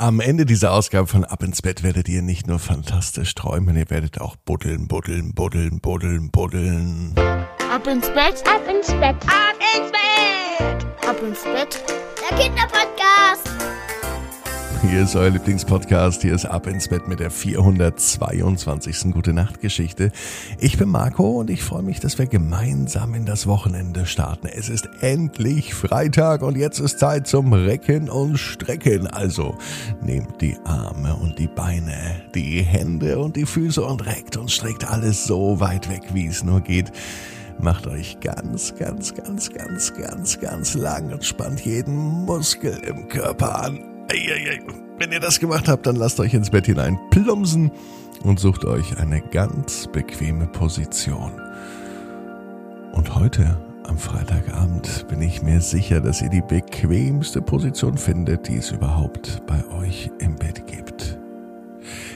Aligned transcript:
Am 0.00 0.18
Ende 0.18 0.46
dieser 0.46 0.72
Ausgabe 0.72 1.06
von 1.06 1.26
Ab 1.26 1.42
ins 1.42 1.60
Bett 1.60 1.82
werdet 1.82 2.08
ihr 2.08 2.22
nicht 2.22 2.46
nur 2.46 2.58
fantastisch 2.58 3.34
träumen, 3.34 3.76
ihr 3.76 3.90
werdet 3.90 4.18
auch 4.18 4.34
buddeln, 4.34 4.88
buddeln, 4.88 5.34
buddeln, 5.34 5.78
buddeln, 5.82 6.30
buddeln. 6.30 7.14
Ab 7.18 7.86
ins 7.86 8.08
Bett, 8.08 8.42
ab 8.48 8.62
ins 8.66 8.86
Bett, 8.92 9.16
ab 9.26 9.58
ins 9.76 9.92
Bett, 9.92 10.86
ab 11.06 11.16
ins 11.22 11.44
Bett. 11.44 11.84
Der 12.30 12.38
Kinderpodcast. 12.38 13.59
Hier 14.82 15.02
ist 15.02 15.14
euer 15.14 15.28
Lieblingspodcast. 15.28 16.22
Hier 16.22 16.34
ist 16.34 16.46
Ab 16.46 16.66
ins 16.66 16.88
Bett 16.88 17.06
mit 17.06 17.20
der 17.20 17.30
422. 17.30 19.12
Gute 19.12 19.34
Nacht 19.34 19.60
Geschichte. 19.60 20.10
Ich 20.58 20.78
bin 20.78 20.88
Marco 20.88 21.38
und 21.38 21.50
ich 21.50 21.62
freue 21.62 21.82
mich, 21.82 22.00
dass 22.00 22.18
wir 22.18 22.26
gemeinsam 22.26 23.12
in 23.14 23.26
das 23.26 23.46
Wochenende 23.46 24.06
starten. 24.06 24.46
Es 24.46 24.70
ist 24.70 24.88
endlich 25.02 25.74
Freitag 25.74 26.40
und 26.40 26.56
jetzt 26.56 26.80
ist 26.80 26.98
Zeit 26.98 27.26
zum 27.26 27.52
Recken 27.52 28.08
und 28.08 28.38
Strecken. 28.38 29.06
Also 29.06 29.54
nehmt 30.00 30.40
die 30.40 30.56
Arme 30.64 31.14
und 31.14 31.38
die 31.38 31.48
Beine, 31.48 32.22
die 32.34 32.62
Hände 32.62 33.18
und 33.18 33.36
die 33.36 33.46
Füße 33.46 33.84
und 33.84 34.06
reckt 34.06 34.38
und 34.38 34.50
streckt 34.50 34.90
alles 34.90 35.26
so 35.26 35.60
weit 35.60 35.90
weg, 35.90 36.04
wie 36.14 36.26
es 36.26 36.42
nur 36.42 36.62
geht. 36.62 36.90
Macht 37.60 37.86
euch 37.86 38.18
ganz, 38.20 38.74
ganz, 38.76 39.14
ganz, 39.14 39.52
ganz, 39.52 39.92
ganz, 39.92 40.40
ganz 40.40 40.74
lang 40.74 41.12
und 41.12 41.22
spannt 41.22 41.60
jeden 41.66 41.94
Muskel 42.24 42.78
im 42.78 43.08
Körper 43.08 43.62
an. 43.62 43.89
Wenn 44.98 45.12
ihr 45.12 45.20
das 45.20 45.38
gemacht 45.38 45.68
habt, 45.68 45.86
dann 45.86 45.96
lasst 45.96 46.20
euch 46.20 46.34
ins 46.34 46.50
Bett 46.50 46.66
hinein 46.66 46.98
plumpsen 47.10 47.70
und 48.22 48.40
sucht 48.40 48.64
euch 48.64 48.98
eine 48.98 49.20
ganz 49.20 49.86
bequeme 49.86 50.46
Position. 50.46 51.32
Und 52.92 53.14
heute, 53.14 53.56
am 53.84 53.98
Freitagabend, 53.98 55.06
bin 55.08 55.22
ich 55.22 55.42
mir 55.42 55.60
sicher, 55.60 56.00
dass 56.00 56.22
ihr 56.22 56.28
die 56.28 56.42
bequemste 56.42 57.40
Position 57.40 57.96
findet, 57.96 58.48
die 58.48 58.56
es 58.56 58.72
überhaupt 58.72 59.42
bei 59.46 59.64
euch 59.78 60.10
im 60.18 60.34
Bett 60.34 60.66
gibt. 60.66 61.18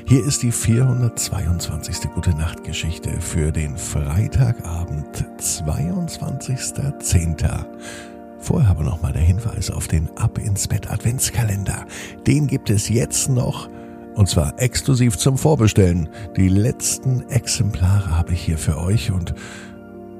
Hier 0.04 0.26
ist 0.26 0.42
die 0.42 0.52
422. 0.52 2.10
Gute 2.12 2.36
Nacht 2.36 2.64
Geschichte 2.64 3.20
für 3.20 3.52
den 3.52 3.76
Freitagabend, 3.76 5.24
22.10. 5.38 8.13
Vorher 8.45 8.73
aber 8.73 8.84
nochmal 8.84 9.14
der 9.14 9.23
Hinweis 9.23 9.70
auf 9.70 9.88
den 9.88 10.14
Ab 10.18 10.37
ins 10.37 10.68
Bett 10.68 10.90
Adventskalender. 10.90 11.87
Den 12.26 12.46
gibt 12.46 12.68
es 12.68 12.90
jetzt 12.90 13.30
noch 13.30 13.70
und 14.16 14.28
zwar 14.28 14.60
exklusiv 14.60 15.16
zum 15.16 15.38
Vorbestellen. 15.38 16.10
Die 16.36 16.51
letzten 16.51 17.23
Exemplare 17.30 18.16
habe 18.16 18.34
ich 18.34 18.42
hier 18.42 18.59
für 18.59 18.78
euch 18.78 19.10
und 19.10 19.34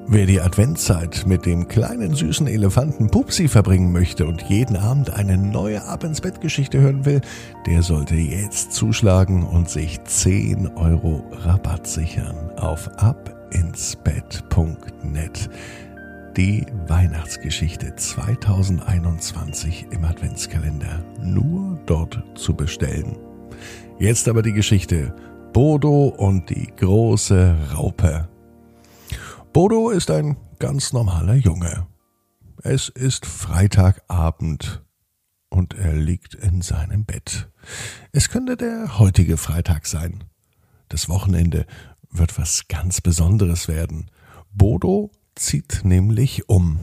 Wer 0.07 0.27
die 0.27 0.43
Adventszeit 0.43 1.25
mit 1.27 1.47
dem 1.47 1.67
kleinen 1.67 2.15
süßen 2.15 2.47
Elefanten 2.47 3.09
Pupsi 3.09 3.49
verbringen 3.49 3.91
möchte 3.91 4.27
und 4.27 4.43
jeden 4.43 4.77
Abend 4.77 5.09
eine 5.09 5.39
neue 5.39 5.83
Ab 5.85 6.05
ins 6.05 6.21
Bett 6.21 6.43
Geschichte 6.43 6.79
hören 6.79 7.07
will, 7.07 7.23
der 7.67 7.83
sollte 7.83 8.15
jetzt 8.15 8.73
zuschlagen 8.73 9.45
und 9.45 9.71
sich 9.71 10.05
10 10.05 10.77
Euro 10.77 11.25
Rabatt 11.33 11.87
sichern 11.87 12.51
auf 12.59 12.91
abinsbett.net 12.99 15.49
die 16.37 16.67
Weihnachtsgeschichte 16.89 17.95
2021 17.95 19.87
im 19.93 20.05
Adventskalender 20.05 21.05
nur 21.23 21.79
dort 21.87 22.25
zu 22.37 22.55
bestellen. 22.55 23.17
Jetzt 24.01 24.27
aber 24.27 24.43
die 24.43 24.53
Geschichte 24.53 25.15
Bodo 25.53 26.09
und 26.09 26.51
die 26.51 26.67
große 26.77 27.55
Raupe. 27.73 28.29
Bodo 29.53 29.91
ist 29.91 30.11
ein 30.11 30.37
ganz 30.59 30.93
normaler 30.93 31.35
Junge. 31.35 31.87
Es 32.63 32.89
ist 32.89 33.27
Freitagabend 33.27 34.83
und 35.51 35.75
er 35.75 35.95
liegt 35.95 36.35
in 36.35 36.63
seinem 36.63 37.05
Bett. 37.05 37.49
Es 38.11 38.29
könnte 38.29 38.57
der 38.57 38.99
heutige 38.99 39.37
Freitag 39.37 39.87
sein. 39.87 40.25
Das 40.89 41.09
Wochenende 41.09 41.65
wird 42.11 42.37
was 42.39 42.67
ganz 42.67 43.01
Besonderes 43.01 43.69
werden. 43.69 44.11
Bodo 44.53 45.13
zieht 45.35 45.81
nämlich 45.85 46.49
um 46.49 46.81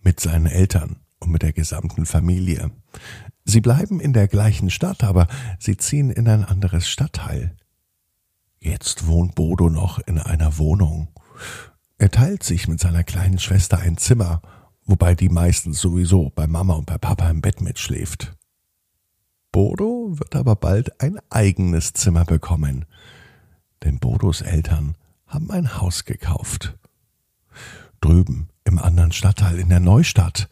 mit 0.00 0.20
seinen 0.20 0.46
Eltern 0.46 0.96
und 1.18 1.30
mit 1.30 1.42
der 1.42 1.52
gesamten 1.52 2.06
Familie. 2.06 2.70
Sie 3.44 3.60
bleiben 3.60 4.00
in 4.00 4.12
der 4.12 4.28
gleichen 4.28 4.70
Stadt, 4.70 5.04
aber 5.04 5.26
sie 5.58 5.76
ziehen 5.76 6.10
in 6.10 6.28
ein 6.28 6.44
anderes 6.44 6.88
Stadtteil. 6.88 7.56
Jetzt 8.60 9.06
wohnt 9.06 9.34
Bodo 9.34 9.70
noch 9.70 9.98
in 10.00 10.18
einer 10.18 10.58
Wohnung. 10.58 11.08
Er 11.96 12.10
teilt 12.10 12.42
sich 12.42 12.68
mit 12.68 12.80
seiner 12.80 13.04
kleinen 13.04 13.38
Schwester 13.38 13.78
ein 13.78 13.96
Zimmer, 13.96 14.42
wobei 14.84 15.14
die 15.14 15.28
meistens 15.28 15.80
sowieso 15.80 16.30
bei 16.30 16.46
Mama 16.46 16.74
und 16.74 16.86
bei 16.86 16.98
Papa 16.98 17.30
im 17.30 17.40
Bett 17.40 17.60
mitschläft. 17.60 18.36
Bodo 19.52 20.18
wird 20.18 20.36
aber 20.36 20.56
bald 20.56 21.00
ein 21.00 21.18
eigenes 21.30 21.92
Zimmer 21.94 22.24
bekommen, 22.24 22.84
denn 23.82 23.98
Bodos 23.98 24.42
Eltern 24.42 24.96
haben 25.26 25.50
ein 25.50 25.80
Haus 25.80 26.04
gekauft 26.04 26.78
drüben 28.00 28.48
im 28.64 28.78
anderen 28.78 29.12
Stadtteil 29.12 29.58
in 29.58 29.68
der 29.68 29.80
Neustadt. 29.80 30.48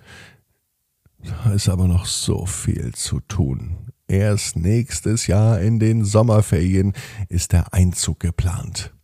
Da 1.23 1.53
ist 1.53 1.69
aber 1.69 1.89
noch 1.89 2.07
so 2.07 2.47
viel 2.47 2.95
zu 2.95 3.21
tun. 3.21 3.93
Erst 4.09 4.57
nächstes 4.57 5.27
Jahr 5.27 5.61
in 5.61 5.81
den 5.81 6.05
Sommerferien 6.05 6.93
ist 7.29 7.53
der 7.53 7.75
Einzug 7.75 8.21
geplant. 8.21 8.95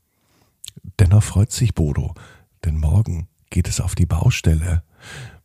Dennoch 0.98 1.22
freut 1.22 1.50
sich 1.50 1.74
Bodo, 1.74 2.14
denn 2.64 2.76
morgen 2.78 3.28
geht 3.50 3.68
es 3.68 3.80
auf 3.80 3.94
die 3.94 4.06
Baustelle. 4.06 4.84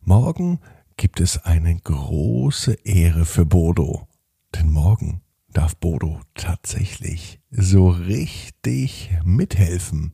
Morgen 0.00 0.60
gibt 0.96 1.20
es 1.20 1.44
eine 1.44 1.76
große 1.76 2.74
Ehre 2.84 3.24
für 3.24 3.44
Bodo, 3.44 4.06
denn 4.54 4.70
morgen 4.70 5.22
darf 5.52 5.76
Bodo 5.76 6.20
tatsächlich 6.34 7.40
so 7.50 7.88
richtig 7.88 9.10
mithelfen. 9.24 10.12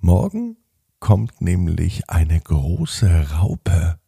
Morgen 0.00 0.56
kommt 1.00 1.40
nämlich 1.40 2.08
eine 2.08 2.40
große 2.40 3.32
Raupe. 3.32 3.98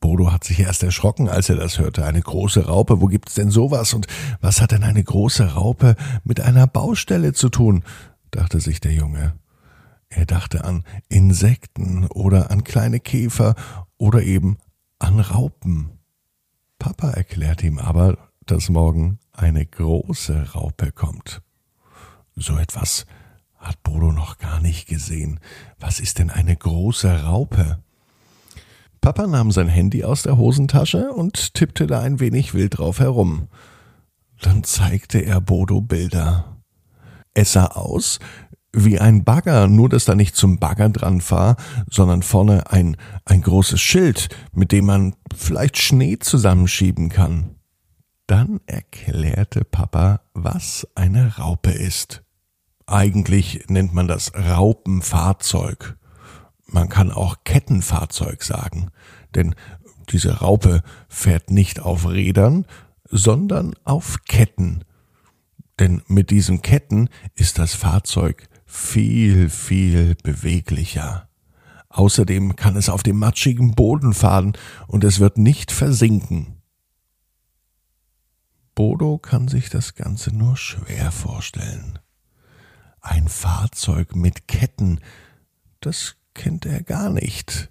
Bodo 0.00 0.32
hat 0.32 0.44
sich 0.44 0.60
erst 0.60 0.82
erschrocken, 0.82 1.28
als 1.28 1.48
er 1.48 1.56
das 1.56 1.78
hörte. 1.78 2.04
Eine 2.06 2.22
große 2.22 2.66
Raupe, 2.66 3.00
wo 3.00 3.06
gibt's 3.06 3.34
denn 3.34 3.50
sowas? 3.50 3.92
Und 3.92 4.06
was 4.40 4.60
hat 4.60 4.72
denn 4.72 4.82
eine 4.82 5.02
große 5.02 5.54
Raupe 5.54 5.96
mit 6.24 6.40
einer 6.40 6.66
Baustelle 6.66 7.32
zu 7.32 7.48
tun? 7.48 7.84
dachte 8.30 8.60
sich 8.60 8.80
der 8.80 8.92
Junge. 8.92 9.34
Er 10.08 10.26
dachte 10.26 10.64
an 10.64 10.84
Insekten 11.08 12.06
oder 12.06 12.50
an 12.50 12.64
kleine 12.64 13.00
Käfer 13.00 13.54
oder 13.98 14.22
eben 14.22 14.58
an 14.98 15.20
Raupen. 15.20 15.98
Papa 16.78 17.10
erklärt 17.10 17.62
ihm 17.62 17.78
aber, 17.78 18.16
dass 18.46 18.70
morgen 18.70 19.18
eine 19.32 19.64
große 19.66 20.52
Raupe 20.54 20.92
kommt. 20.92 21.42
So 22.34 22.56
etwas 22.56 23.06
hat 23.60 23.82
Bodo 23.82 24.10
noch 24.10 24.38
gar 24.38 24.60
nicht 24.60 24.88
gesehen. 24.88 25.38
Was 25.78 26.00
ist 26.00 26.18
denn 26.18 26.30
eine 26.30 26.56
große 26.56 27.24
Raupe? 27.24 27.78
Papa 29.00 29.26
nahm 29.26 29.50
sein 29.50 29.68
Handy 29.68 30.04
aus 30.04 30.22
der 30.22 30.36
Hosentasche 30.36 31.12
und 31.12 31.54
tippte 31.54 31.86
da 31.86 32.00
ein 32.00 32.20
wenig 32.20 32.54
wild 32.54 32.78
drauf 32.78 32.98
herum. 32.98 33.48
Dann 34.40 34.64
zeigte 34.64 35.18
er 35.18 35.40
Bodo 35.40 35.80
Bilder. 35.80 36.56
Es 37.34 37.52
sah 37.52 37.66
aus 37.66 38.18
wie 38.72 39.00
ein 39.00 39.24
Bagger, 39.24 39.68
nur 39.68 39.88
dass 39.88 40.04
da 40.04 40.14
nicht 40.14 40.36
zum 40.36 40.58
Bagger 40.58 40.88
dran 40.90 41.22
war, 41.28 41.56
sondern 41.90 42.22
vorne 42.22 42.70
ein, 42.70 42.96
ein 43.24 43.42
großes 43.42 43.80
Schild, 43.80 44.28
mit 44.52 44.72
dem 44.72 44.86
man 44.86 45.16
vielleicht 45.34 45.78
Schnee 45.78 46.18
zusammenschieben 46.18 47.08
kann. 47.08 47.56
Dann 48.26 48.60
erklärte 48.66 49.64
Papa, 49.64 50.20
was 50.34 50.86
eine 50.94 51.36
Raupe 51.36 51.72
ist. 51.72 52.22
Eigentlich 52.90 53.66
nennt 53.68 53.94
man 53.94 54.08
das 54.08 54.34
Raupenfahrzeug. 54.34 55.96
Man 56.66 56.88
kann 56.88 57.12
auch 57.12 57.44
Kettenfahrzeug 57.44 58.42
sagen, 58.42 58.90
denn 59.36 59.54
diese 60.10 60.40
Raupe 60.40 60.82
fährt 61.08 61.52
nicht 61.52 61.78
auf 61.78 62.08
Rädern, 62.08 62.66
sondern 63.08 63.76
auf 63.84 64.24
Ketten. 64.24 64.84
Denn 65.78 66.02
mit 66.08 66.30
diesen 66.30 66.62
Ketten 66.62 67.10
ist 67.36 67.60
das 67.60 67.74
Fahrzeug 67.74 68.48
viel, 68.66 69.50
viel 69.50 70.16
beweglicher. 70.24 71.28
Außerdem 71.90 72.56
kann 72.56 72.74
es 72.74 72.88
auf 72.88 73.04
dem 73.04 73.20
matschigen 73.20 73.76
Boden 73.76 74.14
fahren 74.14 74.54
und 74.88 75.04
es 75.04 75.20
wird 75.20 75.38
nicht 75.38 75.70
versinken. 75.70 76.60
Bodo 78.74 79.18
kann 79.18 79.46
sich 79.46 79.70
das 79.70 79.94
Ganze 79.94 80.34
nur 80.34 80.56
schwer 80.56 81.12
vorstellen. 81.12 82.00
Ein 83.00 83.28
Fahrzeug 83.28 84.14
mit 84.14 84.48
Ketten, 84.48 85.00
das 85.80 86.16
kennt 86.34 86.66
er 86.66 86.82
gar 86.82 87.10
nicht. 87.10 87.70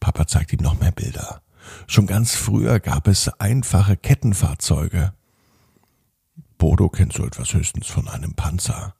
Papa 0.00 0.26
zeigt 0.26 0.52
ihm 0.52 0.60
noch 0.60 0.80
mehr 0.80 0.92
Bilder. 0.92 1.42
Schon 1.86 2.06
ganz 2.06 2.34
früher 2.34 2.80
gab 2.80 3.08
es 3.08 3.28
einfache 3.40 3.96
Kettenfahrzeuge. 3.96 5.12
Bodo 6.58 6.88
kennt 6.88 7.12
so 7.12 7.26
etwas 7.26 7.52
höchstens 7.52 7.86
von 7.86 8.08
einem 8.08 8.34
Panzer. 8.34 8.94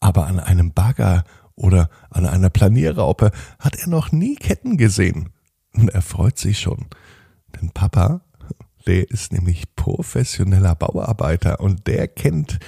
Aber 0.00 0.26
an 0.26 0.40
einem 0.40 0.72
Bagger 0.72 1.24
oder 1.54 1.88
an 2.10 2.26
einer 2.26 2.50
Planierraupe 2.50 3.30
hat 3.58 3.76
er 3.76 3.88
noch 3.88 4.12
nie 4.12 4.36
Ketten 4.36 4.76
gesehen. 4.76 5.30
Und 5.74 5.90
er 5.90 6.02
freut 6.02 6.38
sich 6.38 6.58
schon, 6.58 6.86
denn 7.54 7.70
Papa, 7.70 8.22
Der 8.86 9.10
ist 9.10 9.32
nämlich 9.32 9.76
professioneller 9.76 10.74
Bauarbeiter 10.74 11.60
und 11.60 11.86
der 11.86 12.08
kennt 12.08 12.58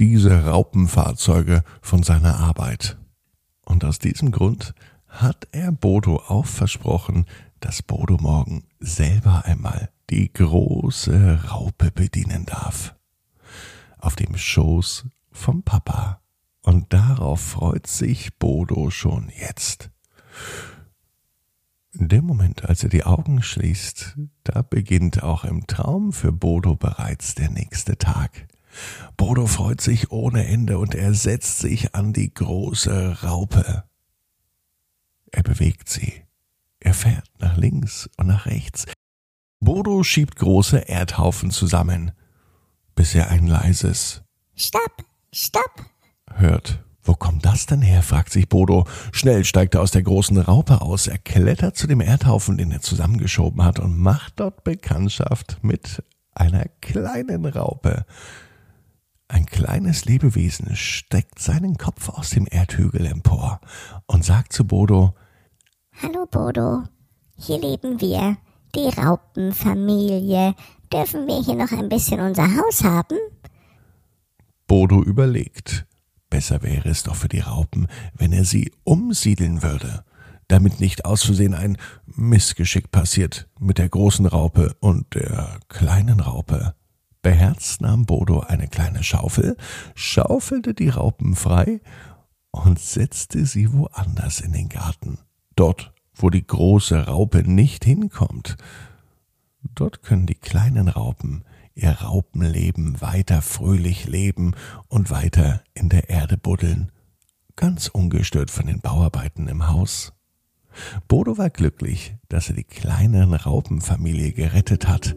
diese 0.00 0.46
Raupenfahrzeuge 0.46 1.62
von 1.82 2.02
seiner 2.02 2.38
Arbeit. 2.38 2.96
Und 3.66 3.84
aus 3.84 3.98
diesem 3.98 4.30
Grund 4.30 4.74
hat 5.06 5.46
er 5.52 5.72
Bodo 5.72 6.16
auch 6.16 6.46
versprochen, 6.46 7.26
dass 7.60 7.82
Bodo 7.82 8.16
morgen 8.16 8.64
selber 8.78 9.44
einmal 9.44 9.90
die 10.08 10.32
große 10.32 11.44
Raupe 11.50 11.90
bedienen 11.90 12.46
darf. 12.46 12.94
Auf 13.98 14.16
dem 14.16 14.38
Schoß 14.38 15.04
vom 15.30 15.62
Papa. 15.62 16.22
Und 16.62 16.92
darauf 16.94 17.40
freut 17.40 17.86
sich 17.86 18.38
Bodo 18.38 18.90
schon 18.90 19.30
jetzt. 19.38 19.90
In 21.92 22.08
dem 22.08 22.24
Moment, 22.24 22.64
als 22.64 22.82
er 22.82 22.88
die 22.88 23.04
Augen 23.04 23.42
schließt, 23.42 24.16
da 24.44 24.62
beginnt 24.62 25.22
auch 25.22 25.44
im 25.44 25.66
Traum 25.66 26.14
für 26.14 26.32
Bodo 26.32 26.74
bereits 26.74 27.34
der 27.34 27.50
nächste 27.50 27.98
Tag. 27.98 28.48
Bodo 29.16 29.46
freut 29.46 29.80
sich 29.80 30.10
ohne 30.10 30.46
Ende 30.46 30.78
und 30.78 30.94
er 30.94 31.14
setzt 31.14 31.58
sich 31.58 31.94
an 31.94 32.12
die 32.12 32.32
große 32.32 33.22
Raupe. 33.22 33.84
Er 35.30 35.42
bewegt 35.42 35.88
sie. 35.88 36.24
Er 36.80 36.94
fährt 36.94 37.28
nach 37.38 37.56
links 37.56 38.08
und 38.16 38.28
nach 38.28 38.46
rechts. 38.46 38.86
Bodo 39.60 40.02
schiebt 40.02 40.36
große 40.36 40.88
Erdhaufen 40.88 41.50
zusammen, 41.50 42.12
bis 42.94 43.14
er 43.14 43.28
ein 43.28 43.46
leises 43.46 44.22
Stopp, 44.56 45.04
stopp 45.32 45.84
hört. 46.34 46.82
Wo 47.02 47.14
kommt 47.14 47.44
das 47.44 47.66
denn 47.66 47.82
her? 47.82 48.02
fragt 48.02 48.30
sich 48.30 48.48
Bodo. 48.48 48.86
Schnell 49.12 49.44
steigt 49.44 49.74
er 49.74 49.80
aus 49.80 49.90
der 49.90 50.02
großen 50.02 50.38
Raupe 50.38 50.82
aus. 50.82 51.06
Er 51.06 51.18
klettert 51.18 51.76
zu 51.76 51.86
dem 51.86 52.00
Erdhaufen, 52.00 52.58
den 52.58 52.72
er 52.72 52.82
zusammengeschoben 52.82 53.64
hat, 53.64 53.78
und 53.78 53.98
macht 53.98 54.34
dort 54.36 54.64
Bekanntschaft 54.64 55.58
mit 55.62 56.02
einer 56.34 56.66
kleinen 56.80 57.46
Raupe. 57.46 58.04
Ein 59.32 59.46
kleines 59.46 60.06
Lebewesen 60.06 60.74
steckt 60.74 61.38
seinen 61.38 61.78
Kopf 61.78 62.08
aus 62.08 62.30
dem 62.30 62.48
Erdhügel 62.50 63.06
empor 63.06 63.60
und 64.06 64.24
sagt 64.24 64.52
zu 64.52 64.66
Bodo 64.66 65.14
Hallo 66.02 66.26
Bodo, 66.26 66.82
hier 67.36 67.60
leben 67.60 68.00
wir, 68.00 68.38
die 68.74 68.88
Raupenfamilie. 68.88 70.56
Dürfen 70.92 71.28
wir 71.28 71.44
hier 71.44 71.54
noch 71.54 71.70
ein 71.70 71.88
bisschen 71.88 72.18
unser 72.18 72.42
Haus 72.56 72.82
haben? 72.82 73.18
Bodo 74.66 75.00
überlegt. 75.00 75.86
Besser 76.28 76.62
wäre 76.62 76.88
es 76.88 77.04
doch 77.04 77.14
für 77.14 77.28
die 77.28 77.40
Raupen, 77.40 77.86
wenn 78.16 78.32
er 78.32 78.44
sie 78.44 78.72
umsiedeln 78.82 79.62
würde, 79.62 80.04
damit 80.48 80.80
nicht 80.80 81.04
aus 81.04 81.22
Versehen 81.22 81.54
ein 81.54 81.78
Missgeschick 82.06 82.90
passiert 82.90 83.48
mit 83.60 83.78
der 83.78 83.90
großen 83.90 84.26
Raupe 84.26 84.74
und 84.80 85.14
der 85.14 85.60
kleinen 85.68 86.18
Raupe. 86.18 86.74
Beherzt 87.22 87.80
nahm 87.82 88.06
Bodo 88.06 88.40
eine 88.40 88.68
kleine 88.68 89.02
Schaufel, 89.02 89.56
schaufelte 89.94 90.74
die 90.74 90.88
Raupen 90.88 91.34
frei 91.34 91.80
und 92.50 92.78
setzte 92.78 93.44
sie 93.46 93.72
woanders 93.72 94.40
in 94.40 94.52
den 94.52 94.68
Garten. 94.68 95.18
Dort, 95.54 95.92
wo 96.14 96.30
die 96.30 96.46
große 96.46 97.06
Raupe 97.06 97.42
nicht 97.42 97.84
hinkommt. 97.84 98.56
Dort 99.74 100.02
können 100.02 100.26
die 100.26 100.34
kleinen 100.34 100.88
Raupen 100.88 101.44
ihr 101.74 101.92
Raupenleben 101.92 103.00
weiter 103.00 103.42
fröhlich 103.42 104.06
leben 104.06 104.54
und 104.88 105.10
weiter 105.10 105.62
in 105.74 105.88
der 105.88 106.10
Erde 106.10 106.36
buddeln, 106.36 106.92
ganz 107.56 107.88
ungestört 107.88 108.50
von 108.50 108.66
den 108.66 108.80
Bauarbeiten 108.80 109.48
im 109.48 109.68
Haus. 109.68 110.12
Bodo 111.08 111.38
war 111.38 111.50
glücklich, 111.50 112.14
dass 112.28 112.48
er 112.48 112.54
die 112.54 112.64
kleinen 112.64 113.34
Raupenfamilie 113.34 114.32
gerettet 114.32 114.88
hat. 114.88 115.16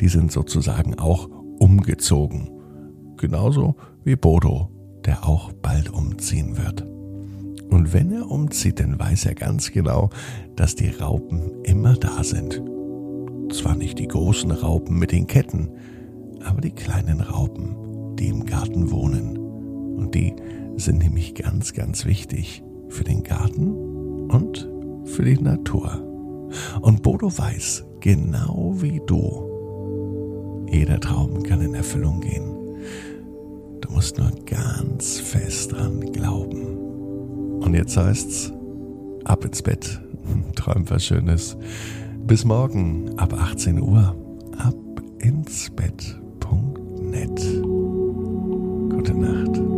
Die 0.00 0.08
sind 0.08 0.32
sozusagen 0.32 0.98
auch 0.98 1.28
umgezogen. 1.58 2.50
Genauso 3.16 3.76
wie 4.04 4.16
Bodo, 4.16 4.70
der 5.04 5.26
auch 5.26 5.52
bald 5.52 5.90
umziehen 5.90 6.56
wird. 6.58 6.82
Und 7.70 7.92
wenn 7.92 8.12
er 8.12 8.30
umzieht, 8.30 8.80
dann 8.80 8.98
weiß 8.98 9.26
er 9.26 9.34
ganz 9.34 9.72
genau, 9.72 10.10
dass 10.54 10.74
die 10.74 10.88
Raupen 10.88 11.62
immer 11.64 11.94
da 11.94 12.22
sind 12.22 12.62
zwar 13.52 13.76
nicht 13.76 13.98
die 13.98 14.08
großen 14.08 14.50
Raupen 14.50 14.98
mit 14.98 15.12
den 15.12 15.26
Ketten, 15.26 15.70
aber 16.44 16.60
die 16.60 16.72
kleinen 16.72 17.20
Raupen, 17.20 18.16
die 18.16 18.28
im 18.28 18.44
Garten 18.44 18.90
wohnen. 18.90 19.36
Und 19.96 20.14
die 20.14 20.34
sind 20.76 20.98
nämlich 20.98 21.34
ganz, 21.34 21.72
ganz 21.72 22.04
wichtig 22.04 22.62
für 22.88 23.04
den 23.04 23.22
Garten 23.22 24.28
und 24.28 24.68
für 25.04 25.24
die 25.24 25.40
Natur. 25.40 26.02
Und 26.80 27.02
Bodo 27.02 27.26
weiß, 27.36 27.84
genau 28.06 28.72
wie 28.76 29.02
du, 29.04 30.68
jeder 30.70 31.00
Traum 31.00 31.42
kann 31.42 31.60
in 31.60 31.74
Erfüllung 31.74 32.20
gehen. 32.20 32.78
Du 33.80 33.90
musst 33.90 34.16
nur 34.16 34.30
ganz 34.46 35.18
fest 35.18 35.72
dran 35.72 36.12
glauben. 36.12 37.58
Und 37.62 37.74
jetzt 37.74 37.96
heißt's, 37.96 38.52
ab 39.24 39.44
ins 39.44 39.60
Bett, 39.60 40.00
träum 40.54 40.88
was 40.88 41.04
Schönes. 41.04 41.56
Bis 42.24 42.44
morgen 42.44 43.18
ab 43.18 43.32
18 43.32 43.80
Uhr 43.80 44.14
ab 44.56 44.76
ins 45.18 45.68
Bett.net. 45.70 47.40
Gute 48.92 49.14
Nacht. 49.14 49.75